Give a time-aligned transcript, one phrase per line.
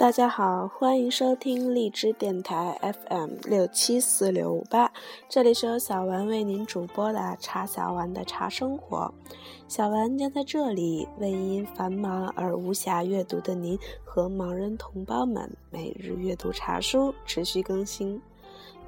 [0.00, 4.90] 大家好，欢迎收听荔枝电台 FM 六七四六五八，
[5.28, 9.12] 这里是由小丸为您主播的茶小丸的茶生活。
[9.68, 18.18] 小丸将在这里为因繁忙而无暇阅读的您和盲人同胞们每日阅读茶书，持续更新。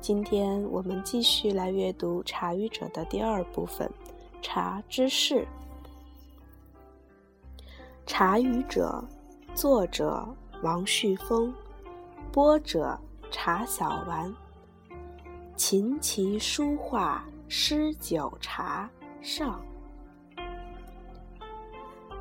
[0.01, 3.87] 今天我们继续来阅读《茶语者》的第二部分——
[4.41, 5.47] 茶之事。
[8.07, 9.05] 《茶语者》，
[9.55, 10.27] 作者。
[10.63, 11.53] 王旭峰，
[12.31, 12.97] 播者
[13.33, 14.33] 茶小丸。
[15.57, 18.89] 琴棋书画诗酒茶
[19.21, 19.61] 上。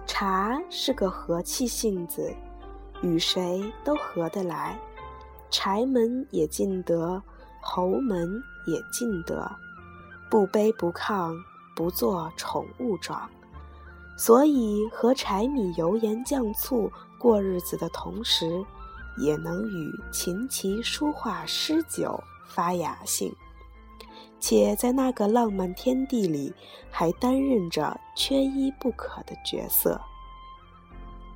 [0.08, 2.34] 茶是个和气性子，
[3.04, 4.76] 与谁都合得来，
[5.52, 7.22] 柴门也进得，
[7.62, 9.52] 侯门也进得，
[10.32, 11.38] 不卑不亢，
[11.76, 13.30] 不做宠物状。
[14.22, 18.64] 所以和柴米油盐酱醋过日子的同时，
[19.18, 23.36] 也能与琴棋书画诗酒发雅兴，
[24.40, 26.54] 且在那个浪漫天地里，
[26.92, 30.00] 还担任着缺一不可的角色。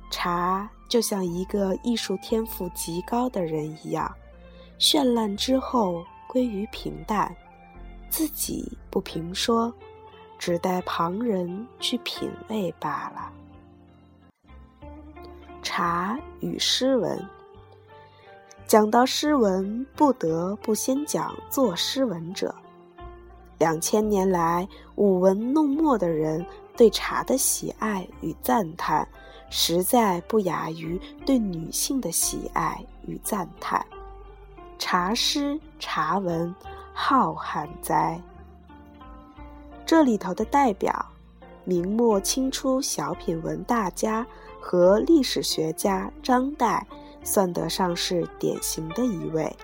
[0.08, 4.08] 茶就像一个艺术天赋极高的人一样，
[4.78, 7.34] 绚烂之后归于平淡，
[8.08, 9.74] 自己不评说。
[10.38, 13.32] 只待旁人去品味罢了。
[15.62, 17.20] 茶与诗文，
[18.66, 22.54] 讲到诗文，不得不先讲作诗文者。
[23.58, 26.44] 两千年来，舞文弄墨的人
[26.76, 29.08] 对茶的喜爱与赞叹，
[29.50, 33.84] 实在不亚于对女性的喜爱与赞叹。
[34.78, 36.54] 茶诗、茶文，
[36.92, 38.20] 浩瀚哉！
[39.86, 41.06] 这里头的代表，
[41.62, 44.26] 明末清初小品文大家
[44.60, 46.82] 和历史学家张岱，
[47.22, 49.56] 算得上是典型的一位。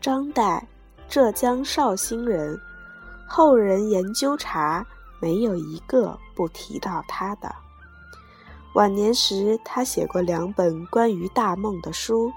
[0.00, 0.62] 张岱，
[1.06, 2.58] 浙江绍兴人，
[3.28, 4.86] 后人研究茶，
[5.20, 7.54] 没有一个不提到他的。
[8.72, 12.28] 晚年时，他写过两本关于大梦的书，《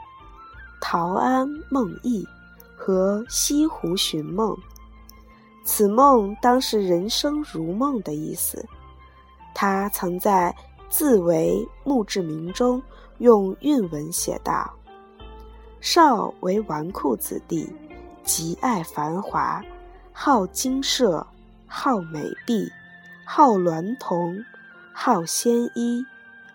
[0.81, 2.23] 陶庵梦忆》
[2.75, 4.53] 和《西湖寻梦》。
[5.63, 8.65] 此梦当是人生如梦的意思。
[9.53, 10.55] 他曾在
[10.89, 12.81] 《自为墓志铭》中
[13.19, 14.73] 用韵文写道
[15.79, 17.69] ：“少为纨绔子弟，
[18.23, 19.63] 极爱繁华，
[20.11, 21.25] 好金舍，
[21.67, 22.71] 好美婢，
[23.25, 24.43] 好娈童，
[24.93, 26.05] 好鲜衣，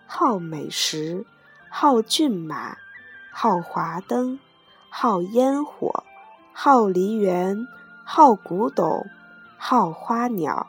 [0.05, 1.25] 好美食，
[1.69, 2.75] 好骏马，
[3.31, 4.37] 好华灯，
[4.89, 6.03] 好烟火，
[6.51, 7.65] 好梨园。”
[8.09, 9.05] 好古董，
[9.57, 10.67] 好花鸟，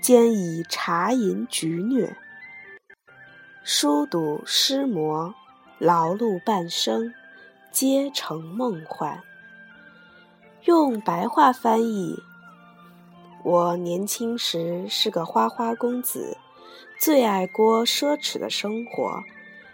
[0.00, 2.16] 兼以茶饮局虐。
[3.62, 5.34] 书读诗磨，
[5.78, 7.12] 劳碌半生，
[7.70, 9.22] 皆成梦幻。
[10.64, 12.18] 用白话翻译：
[13.44, 16.38] 我年轻时是个花花公子，
[16.98, 19.22] 最爱过奢侈的生活，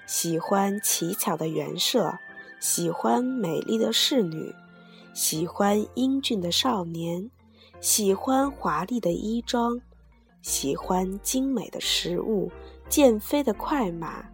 [0.06, 2.18] 喜欢奇巧的园舍，
[2.58, 4.52] 喜欢美丽的侍女。
[5.14, 7.30] 喜欢英俊的少年，
[7.80, 9.80] 喜欢华丽的衣装，
[10.42, 12.50] 喜欢精美的食物、
[12.88, 14.24] 健飞的快马、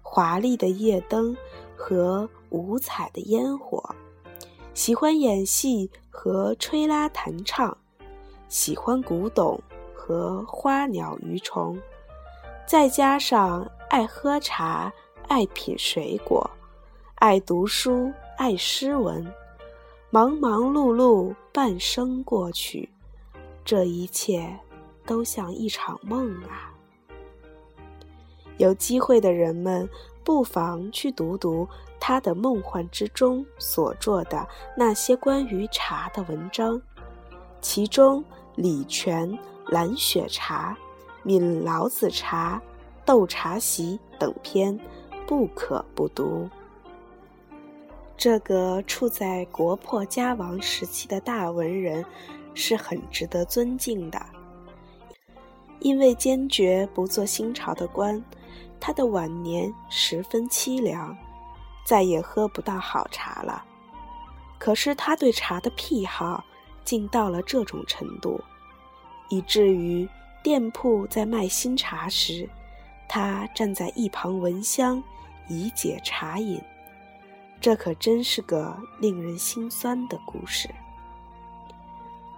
[0.00, 1.36] 华丽的夜灯
[1.76, 3.94] 和五彩的烟火，
[4.72, 7.76] 喜欢演戏和吹拉弹唱，
[8.48, 9.62] 喜欢古董
[9.94, 11.78] 和花鸟鱼虫，
[12.66, 14.90] 再加上爱喝茶、
[15.28, 16.50] 爱品水果、
[17.16, 19.30] 爱读书、爱诗文。
[20.12, 22.90] 忙忙碌碌，半生过去，
[23.64, 24.58] 这一切
[25.06, 26.74] 都像一场梦啊！
[28.56, 29.88] 有机会的人们
[30.24, 31.64] 不妨去读读
[32.00, 34.44] 他的梦幻之中所做的
[34.76, 36.82] 那些关于茶的文章，
[37.60, 38.20] 其中
[38.56, 39.30] 《李泉》
[39.66, 40.72] 《蓝雪茶》
[41.22, 42.56] 《闽老子茶》
[43.04, 44.76] 《斗茶席》等篇
[45.24, 46.50] 不可不读。
[48.20, 52.04] 这个处在国破家亡时期的大文人，
[52.52, 54.20] 是很值得尊敬的。
[55.78, 58.22] 因为坚决不做新朝的官，
[58.78, 61.16] 他的晚年十分凄凉，
[61.86, 63.64] 再也喝不到好茶了。
[64.58, 66.44] 可是他对茶的癖好，
[66.84, 68.38] 竟到了这种程度，
[69.30, 70.06] 以至于
[70.42, 72.46] 店铺在卖新茶时，
[73.08, 75.02] 他站在一旁闻香，
[75.48, 76.60] 以解茶瘾。
[77.60, 80.68] 这可真是个令人心酸的故事。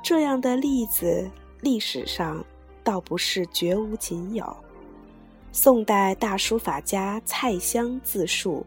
[0.02, 1.30] 这样的例子，
[1.60, 2.44] 历史上
[2.82, 4.56] 倒不是绝无仅有。
[5.52, 8.66] 宋代大书法家蔡襄自述：“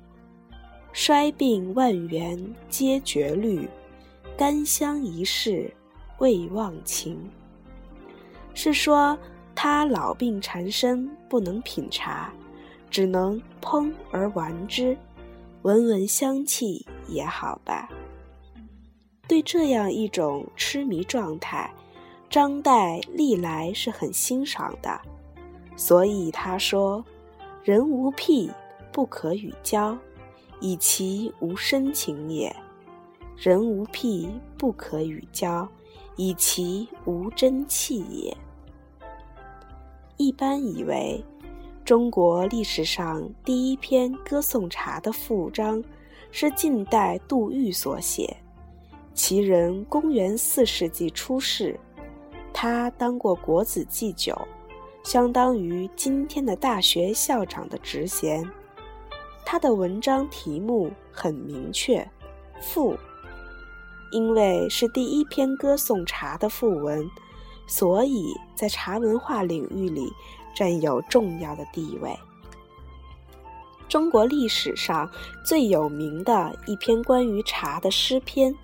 [0.93, 3.67] 衰病万缘皆绝虑，
[4.37, 5.73] 甘香一世
[6.19, 7.19] 未忘情。
[8.53, 9.17] 是说
[9.53, 12.31] 他老病缠身，不能品茶，
[12.89, 14.97] 只能烹而玩之，
[15.65, 17.89] 闻闻香气也好吧。
[19.27, 21.73] 对这样一种痴迷状态，
[22.29, 25.01] 张岱历来是很欣赏的，
[25.75, 27.03] 所以他说
[27.65, 28.51] ：“人无癖，
[28.91, 29.97] 不可与交，
[30.59, 32.55] 以其无深情也；
[33.35, 34.29] 人无癖，
[34.59, 35.67] 不可与交，
[36.15, 38.37] 以其无真气也。”
[40.17, 41.25] 一般以为，
[41.85, 45.83] 中国历史上第一篇歌颂茶的赋章，
[46.31, 48.35] 是晋代杜预所写。
[49.13, 51.79] 其人公元四世纪出世，
[52.51, 54.35] 他当过国子祭酒，
[55.03, 58.43] 相当于今天的大学校长的职衔。
[59.45, 61.99] 他的文章题目很明确，
[62.59, 62.93] 《赋》，
[64.11, 67.07] 因为是第一篇歌颂茶的赋文，
[67.67, 70.11] 所以在茶文化领域里
[70.55, 72.17] 占有重要的地位。
[73.87, 75.07] 中国历史上
[75.45, 78.55] 最有名的一篇关于茶的诗篇。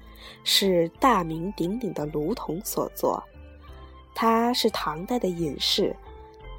[0.43, 3.21] 是大名鼎鼎的卢仝所作，
[4.13, 5.95] 他是唐代的隐士，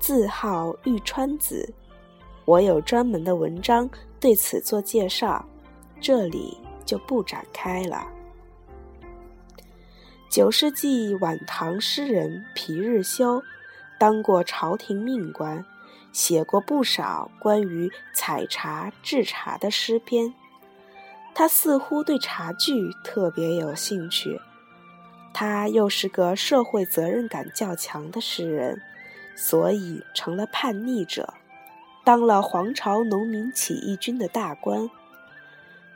[0.00, 1.72] 字号玉川子。
[2.44, 3.88] 我有专门的文章
[4.18, 5.44] 对此做介绍，
[6.00, 8.04] 这里就不展开了。
[10.28, 13.40] 九世纪晚唐诗人皮日休，
[14.02, 15.64] 当过朝廷命官，
[16.10, 20.34] 写过不少关于采茶制茶的诗篇。
[21.32, 24.40] 他似乎对茶具特别有兴趣，
[25.32, 28.82] 他又是个社会责任感较强的诗人，
[29.36, 31.34] 所以成了叛逆者，
[32.02, 34.90] 当了黄巢农民起义军的大官。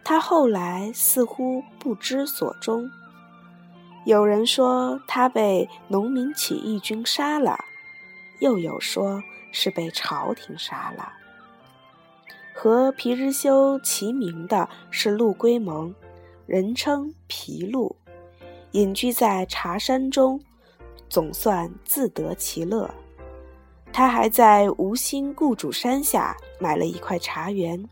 [0.04, 2.88] 他后来似乎不知所终，
[4.04, 7.64] 有人说他被农民起义军杀了，
[8.40, 9.22] 又有说
[9.52, 11.12] 是被朝廷杀了。
[12.54, 15.94] 和皮日休齐名的是陆龟蒙，
[16.46, 17.94] 人称皮陆，
[18.72, 20.40] 隐居在茶山中，
[21.08, 22.92] 总算自得其乐。
[23.92, 27.82] 他还在吴兴顾主山下买了一块茶园，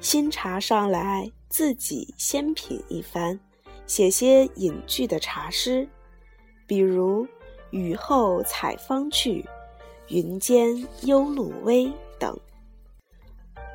[0.00, 3.38] 新茶上来自己先品一番，
[3.86, 5.88] 写些隐句的茶诗，
[6.66, 7.26] 比如
[7.70, 9.44] “雨后采芳去，
[10.08, 12.38] 云间幽露微”等。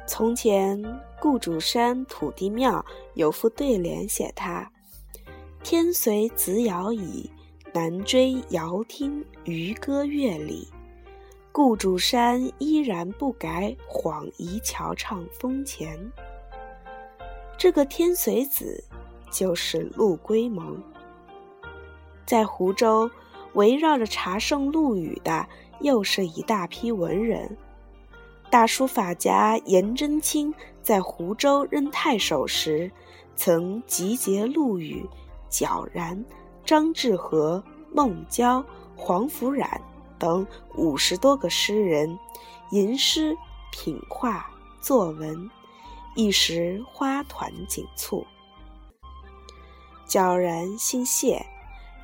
[0.08, 0.82] 从前，
[1.20, 4.72] 顾主山土地庙有副对联，写他
[5.64, 7.30] ：“天随子尧矣，
[7.74, 10.68] 南追遥听渔歌乐里。
[11.52, 15.98] 顾主山依然不改，恍移桥唱风前。”
[17.58, 18.84] 这个天随子
[19.32, 20.80] 就是陆龟蒙。
[22.26, 23.10] 在湖州，
[23.56, 25.48] 围绕着茶圣陆羽的
[25.82, 27.58] 又是一大批文人。
[28.50, 32.90] 大书法家颜真卿在湖州任太守时，
[33.36, 35.06] 曾集结陆羽、
[35.50, 36.24] 皎然、
[36.64, 37.62] 张志和、
[37.92, 38.64] 孟郊、
[38.96, 39.82] 黄甫冉
[40.20, 42.18] 等五十多个诗人，
[42.72, 43.36] 吟诗、
[43.72, 45.50] 品画、作文，
[46.16, 48.26] 一时花团锦簇。
[50.08, 51.46] 皎然姓谢，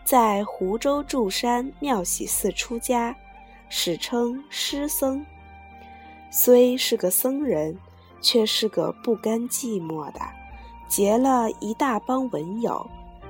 [0.03, 3.15] 在湖州祝山妙喜寺出家，
[3.69, 5.25] 史称诗僧。
[6.29, 7.77] 虽是个僧人，
[8.21, 10.19] 却是个不甘寂寞的，
[10.87, 12.85] 结了一大帮文友，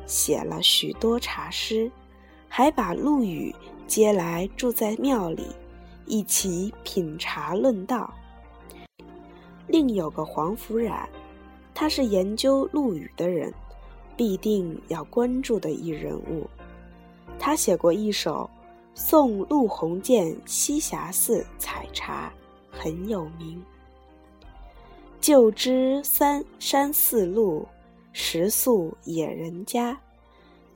[0.08, 1.92] 写了许多茶诗，
[2.48, 3.54] 还把陆羽
[3.86, 5.48] 接来住在庙里，
[6.06, 8.12] 一起品茶论道。
[9.68, 11.08] 另有个黄福冉，
[11.74, 13.54] 他是研究陆羽的人，
[14.18, 16.50] 必定要关注的一人物。
[17.44, 18.48] 他写过一首
[19.00, 22.32] 《送陆鸿渐栖霞寺采茶》。
[22.72, 23.62] 很有名。
[25.20, 27.68] 旧知三山四路，
[28.14, 30.00] 食宿野人家。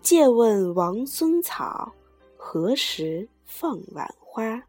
[0.02, 1.94] 借问王孙草，
[2.36, 4.64] 何时放晚花？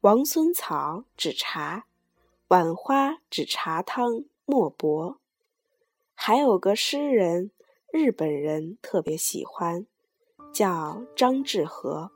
[0.00, 1.84] 王孙草指茶，
[2.48, 5.18] 晚花指茶汤墨薄。
[6.14, 7.50] 还有个诗人，
[7.92, 9.86] 日本人特别喜欢，
[10.52, 12.10] 叫张志和，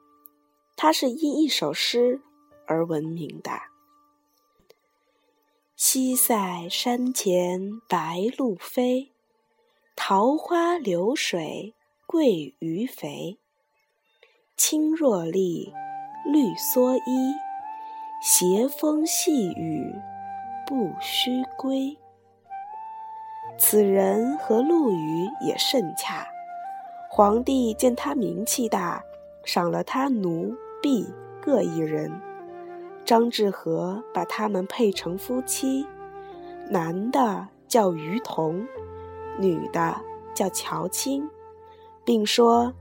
[0.77, 2.21] 他是因一首诗。
[2.65, 3.51] 而闻名的。
[5.77, 9.13] 西塞山前白鹭飞，
[9.95, 11.75] 桃花流水
[12.07, 13.39] 鳜鱼肥。
[14.57, 15.75] 青箬笠，
[16.25, 17.35] 绿蓑衣，
[18.23, 19.93] 斜风细雨
[20.67, 21.99] 不须归。
[23.59, 26.27] 此人和陆羽也甚洽。
[27.15, 29.05] 皇帝见他名气大，
[29.45, 31.07] 赏了他奴婢
[31.43, 32.11] 各一人。
[33.05, 35.87] 张志和把他们配成夫妻，
[36.71, 38.67] 男的叫于同，
[39.39, 39.95] 女的
[40.33, 41.29] 叫乔青，
[42.03, 42.73] 并说。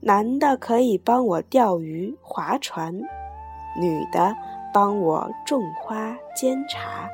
[0.00, 2.94] 男的可以帮我钓鱼、划船，
[3.78, 4.34] 女的
[4.72, 7.08] 帮我种花、煎茶。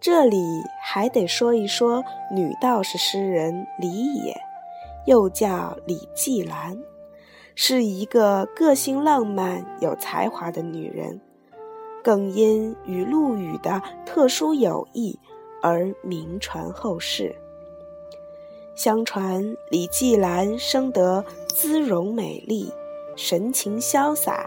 [0.00, 2.02] 这里还得说一说
[2.34, 4.34] 女道士诗人李野，
[5.04, 6.82] 又叫李季兰，
[7.54, 11.20] 是一个个性浪漫、有才华的女人，
[12.02, 15.18] 更因与陆羽的特殊友谊
[15.62, 17.36] 而名传后世。
[18.74, 22.72] 相传李季兰生得姿容美丽，
[23.16, 24.46] 神情潇洒，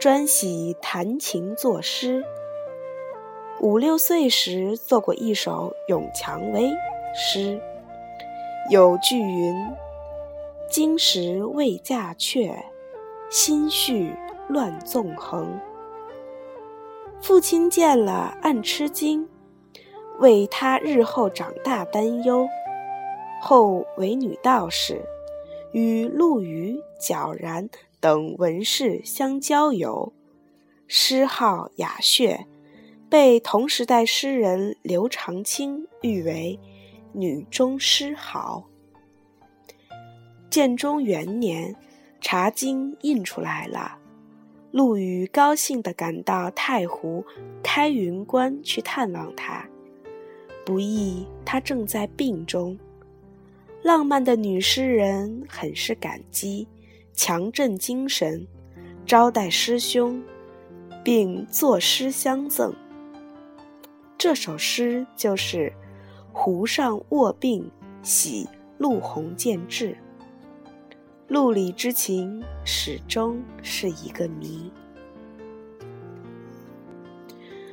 [0.00, 2.24] 专喜弹琴作诗。
[3.60, 6.62] 五六岁时做过一首《咏蔷薇》
[7.14, 7.60] 诗，
[8.70, 9.54] 有句云
[10.70, 12.56] ：“今时未嫁却，
[13.28, 14.14] 心绪
[14.48, 15.60] 乱纵横。”
[17.20, 19.28] 父亲见了暗吃惊，
[20.20, 22.48] 为他日后长大担忧。
[23.42, 25.02] 后为女道士，
[25.72, 27.68] 与陆羽、皎然
[28.00, 30.14] 等文士相交友，
[30.86, 32.46] 诗号雅谑，
[33.10, 36.56] 被同时代诗人刘长卿誉为
[37.12, 38.64] “女中诗豪”。
[40.48, 41.74] 建中元年，
[42.20, 43.98] 《茶经》印出来了，
[44.70, 47.24] 陆羽高兴地赶到太湖
[47.64, 49.68] 开云观去探望他，
[50.64, 52.78] 不意他正在病中。
[53.82, 56.68] 浪漫的女诗人很是感激，
[57.12, 58.46] 强振精神，
[59.04, 60.22] 招待师兄，
[61.02, 62.72] 并作诗相赠。
[64.20, 65.72] 这首诗就是
[66.30, 67.70] “湖上卧病
[68.02, 68.46] 喜
[68.76, 69.96] 陆鸿渐至”。
[71.26, 74.70] 陆里之情始终是一个谜。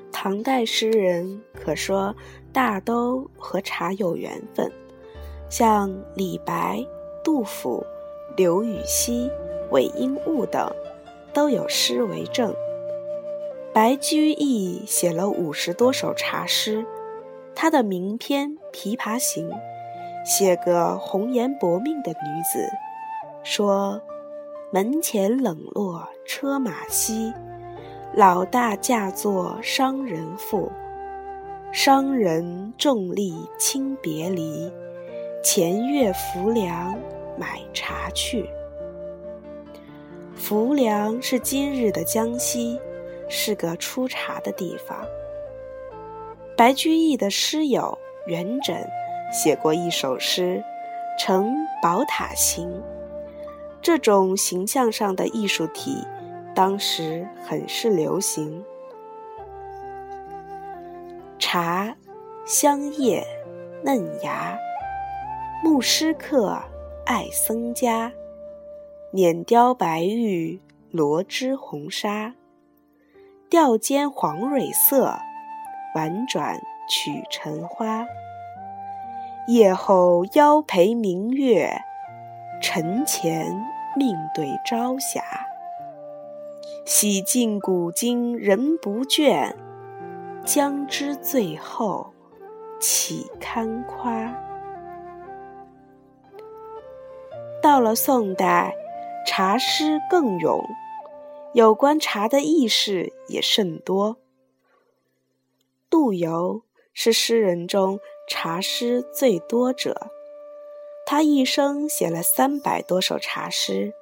[0.10, 2.16] 唐代诗人可说
[2.54, 4.72] 大都和茶有缘分。
[5.50, 6.82] 像李白、
[7.26, 7.86] 杜甫、
[8.38, 9.30] 刘禹锡、
[9.70, 10.74] 韦应物等，
[11.34, 12.56] 都有诗为证。
[13.78, 16.84] 白居易写了五十多首茶诗，
[17.54, 19.48] 他的名篇《琵琶行》，
[20.26, 22.68] 写个红颜薄命的女子，
[23.44, 24.02] 说
[24.74, 27.32] ：“门前冷落车马稀，
[28.16, 30.72] 老大嫁作商人妇，
[31.72, 34.72] 商人重利轻别离。”
[35.46, 36.98] 前月浮梁
[37.38, 38.50] 买茶去。
[40.34, 42.80] 浮梁是今日的江西，
[43.30, 44.98] 是个出茶的地方。
[46.56, 48.86] 白居易的诗友元稹
[49.32, 50.64] 写过一首诗
[51.24, 52.70] 《呈宝塔行》，
[53.82, 56.04] 这种形象上的艺术体，
[56.56, 58.64] 当时很是流行。
[61.38, 61.96] 茶，
[62.46, 63.26] 香叶，
[63.84, 64.58] 嫩芽。
[65.64, 66.60] 牧师客，
[67.06, 68.12] 爱僧家，
[69.12, 70.60] 碾雕白玉，
[70.92, 72.34] 罗织红纱，
[73.50, 75.18] 吊尖黄蕊色，
[75.96, 78.06] 婉转曲尘花。
[79.48, 81.82] 夜后邀陪明月，
[82.62, 83.46] 晨前
[83.96, 85.24] 命对朝霞。
[86.86, 89.54] 洗尽古今人不倦，
[90.44, 92.12] 将知最后
[92.82, 94.36] 岂堪夸。
[97.62, 98.76] 到了宋代，
[99.26, 100.62] 茶诗更咏，
[101.58, 104.18] 有关茶的轶事也甚多。
[105.90, 106.62] 陆游
[106.94, 108.00] 是诗人中
[108.30, 110.12] 茶诗最多者，
[111.04, 113.96] 他一生写了三百多首茶诗。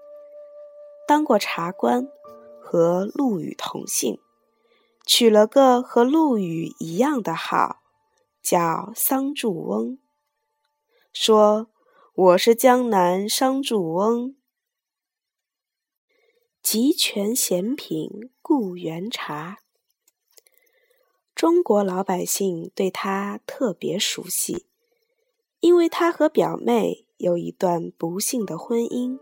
[1.08, 2.10] 当过茶官，
[2.60, 4.20] 和陆羽同姓，
[5.06, 7.78] 取了个和陆羽一样的号，
[8.44, 9.98] 叫桑祝翁，
[11.14, 11.70] 说。
[12.18, 14.36] 我是江南商祝翁，
[16.66, 19.60] 集权贤品故园茶。
[21.36, 24.66] 中国老百姓对他特别熟悉，
[25.60, 29.20] 因为他和表妹有一段不幸的婚姻。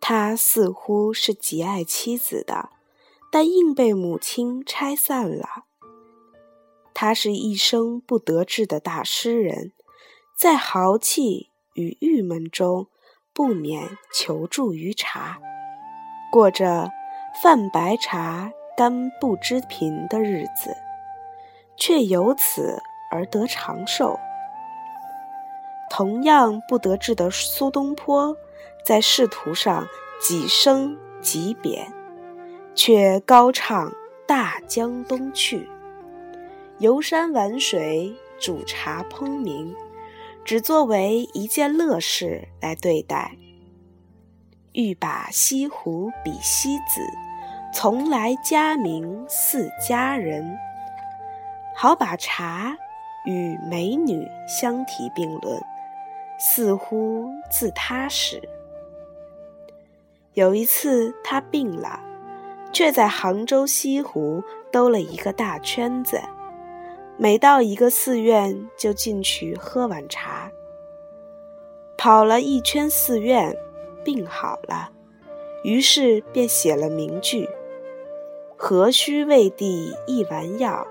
[0.00, 2.70] 他似乎是极爱妻子的，
[3.32, 5.64] 但硬被母亲拆散了。
[6.94, 9.72] 他是一生不得志的大诗人，
[10.38, 11.50] 在豪气。
[11.74, 12.86] 与郁闷中，
[13.32, 15.40] 不免求助于茶，
[16.34, 16.90] 过着
[17.40, 20.76] 饭白茶、甘不知贫的日子，
[21.76, 24.18] 却由此而得长寿。
[25.88, 28.36] 同样不得志的苏东坡，
[28.84, 29.86] 在仕途上
[30.20, 31.86] 几升几贬，
[32.74, 33.90] 却高唱
[34.26, 35.58] 《大江东去》，
[36.78, 39.72] 游山玩水，煮茶烹茗，
[40.44, 43.36] 只作为一件乐事来对待。
[44.74, 47.00] 欲把西湖比西子，
[47.72, 50.44] 从来佳名似佳人。
[51.76, 52.76] 好把茶
[53.24, 55.62] 与美女相提并论，
[56.40, 58.42] 似乎自他始。
[60.32, 62.00] 有一次他病了，
[62.72, 66.20] 却在杭州西湖兜了一个大圈子，
[67.16, 70.50] 每到一个寺院就进去喝碗茶。
[71.96, 73.56] 跑了一圈寺院。
[74.04, 74.90] 病好了，
[75.64, 77.48] 于是便写了名句
[78.56, 80.86] ：“何须为帝一丸药，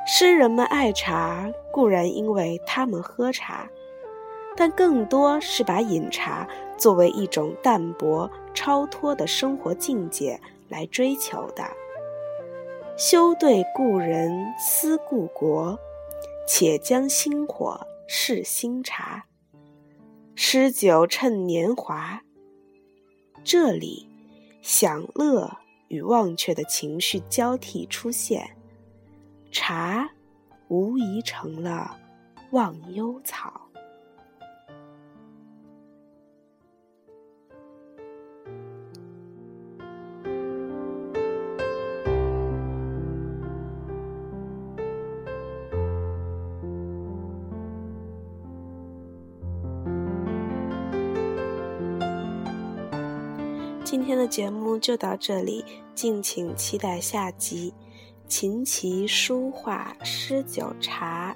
[0.08, 3.70] 诗人们爱茶，固然因为他们喝茶，
[4.56, 6.48] 但更多是把饮茶
[6.78, 11.64] 作为一种淡泊超脱的生活境界来追求的。
[12.98, 15.80] 休对故人思故国。
[16.46, 19.26] 且将新火试新茶，
[20.36, 22.22] 诗酒趁年华。
[23.44, 24.08] 这里，
[24.62, 25.58] 享乐
[25.88, 28.56] 与忘却的情绪交替出现，
[29.52, 30.10] 茶
[30.68, 31.98] 无疑成了
[32.52, 33.63] 忘忧草。
[54.04, 55.64] 今天的节目就到这里，
[55.96, 57.74] 敬请期待下集
[58.28, 61.34] 《琴棋书画诗酒茶》，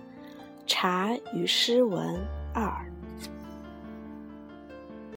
[0.68, 2.20] 茶与诗文
[2.54, 2.86] 二。